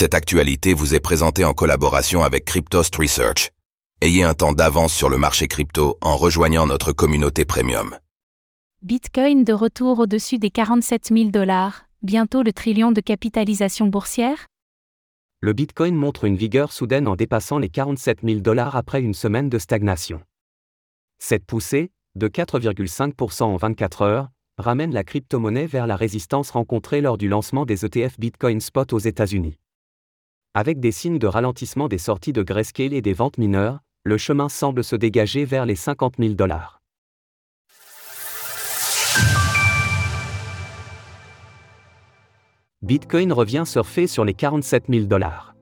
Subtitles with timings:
[0.00, 3.50] Cette actualité vous est présentée en collaboration avec Cryptost Research.
[4.00, 7.98] Ayez un temps d'avance sur le marché crypto en rejoignant notre communauté premium.
[8.80, 14.46] Bitcoin de retour au-dessus des 47 000 dollars, bientôt le trillion de capitalisation boursière?
[15.40, 19.48] Le Bitcoin montre une vigueur soudaine en dépassant les 47 000 dollars après une semaine
[19.48, 20.22] de stagnation.
[21.18, 24.28] Cette poussée, de 4,5% en 24 heures,
[24.58, 29.00] ramène la crypto-monnaie vers la résistance rencontrée lors du lancement des ETF Bitcoin Spot aux
[29.00, 29.58] États-Unis.
[30.60, 34.48] Avec des signes de ralentissement des sorties de Grayscale et des ventes mineures, le chemin
[34.48, 36.80] semble se dégager vers les 50 000 dollars.
[42.82, 45.54] Bitcoin revient surfer sur les 47 000 dollars.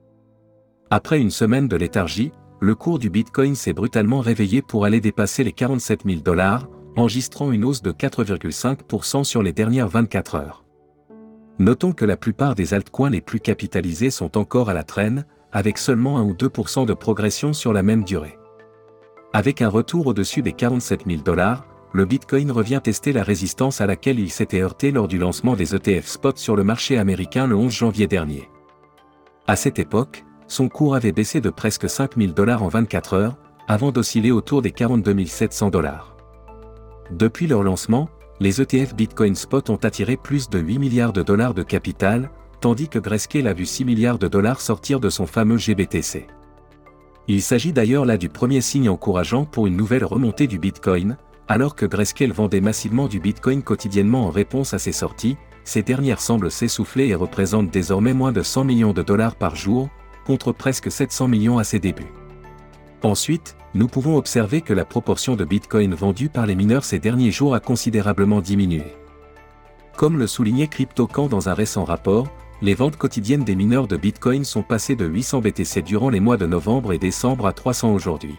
[0.89, 5.43] Après une semaine de léthargie, le cours du Bitcoin s'est brutalement réveillé pour aller dépasser
[5.43, 10.66] les 47 000 dollars, enregistrant une hausse de 4,5% sur les dernières 24 heures.
[11.59, 15.77] Notons que la plupart des altcoins les plus capitalisés sont encore à la traîne, avec
[15.79, 18.37] seulement 1 ou 2% de progression sur la même durée.
[19.33, 23.87] Avec un retour au-dessus des 47 000 dollars, le Bitcoin revient tester la résistance à
[23.87, 27.55] laquelle il s'était heurté lors du lancement des ETF spot sur le marché américain le
[27.55, 28.49] 11 janvier dernier.
[29.47, 33.37] À cette époque, son cours avait baissé de presque 5 000 dollars en 24 heures,
[33.67, 36.15] avant d'osciller autour des 42 700 dollars.
[37.11, 41.55] Depuis leur lancement, les ETF Bitcoin Spot ont attiré plus de 8 milliards de dollars
[41.55, 42.29] de capital,
[42.61, 46.27] tandis que Grayscale a vu 6 milliards de dollars sortir de son fameux GBTC.
[47.27, 51.75] Il s'agit d'ailleurs là du premier signe encourageant pour une nouvelle remontée du Bitcoin, alors
[51.75, 56.51] que Grayscale vendait massivement du Bitcoin quotidiennement en réponse à ses sorties, ces dernières semblent
[56.51, 59.89] s'essouffler et représentent désormais moins de 100 millions de dollars par jour,
[60.25, 62.13] contre presque 700 millions à ses débuts.
[63.03, 67.31] Ensuite, nous pouvons observer que la proportion de Bitcoin vendus par les mineurs ces derniers
[67.31, 68.83] jours a considérablement diminué.
[69.95, 72.27] Comme le soulignait CryptoCan dans un récent rapport,
[72.61, 76.37] les ventes quotidiennes des mineurs de Bitcoin sont passées de 800 BTC durant les mois
[76.37, 78.35] de novembre et décembre à 300 aujourd'hui.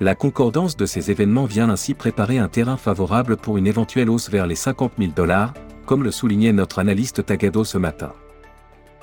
[0.00, 4.30] La concordance de ces événements vient ainsi préparer un terrain favorable pour une éventuelle hausse
[4.30, 5.52] vers les 50 000 dollars,
[5.84, 8.12] comme le soulignait notre analyste Tagado ce matin.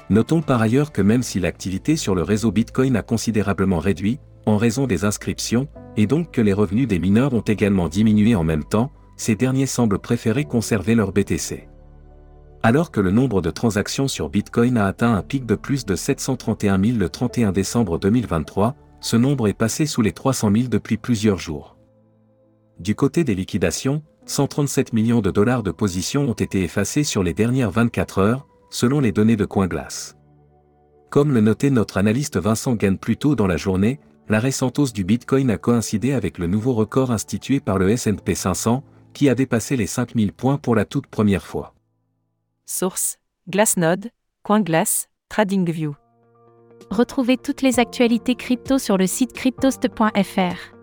[0.10, 4.58] Notons par ailleurs que même si l'activité sur le réseau Bitcoin a considérablement réduit, en
[4.58, 5.68] raison des inscriptions,
[5.98, 9.66] et donc que les revenus des mineurs ont également diminué en même temps, ces derniers
[9.66, 11.68] semblent préférer conserver leur BTC.
[12.64, 15.96] Alors que le nombre de transactions sur Bitcoin a atteint un pic de plus de
[15.96, 20.98] 731 000 le 31 décembre 2023, ce nombre est passé sous les 300 000 depuis
[20.98, 21.78] plusieurs jours.
[22.80, 27.36] Du côté des liquidations, 137 millions de dollars de positions ont été effacés sur les
[27.36, 30.16] dernières 24 heures, selon les données de CoinGlass.
[31.12, 34.94] Comme le notait notre analyste Vincent Gann plus tôt dans la journée, la récente hausse
[34.94, 39.36] du Bitcoin a coïncidé avec le nouveau record institué par le S&P 500, qui a
[39.36, 41.74] dépassé les 5000 points pour la toute première fois.
[42.66, 44.10] Source Glassnode,
[44.44, 45.96] CoinGlass, TradingView.
[46.90, 50.76] Retrouvez toutes les actualités crypto sur le site cryptost.fr.